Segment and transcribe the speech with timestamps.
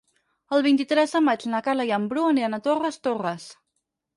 [0.55, 3.47] El vint-i-tres de maig na Carla i en Bru aniran a Torres Torres.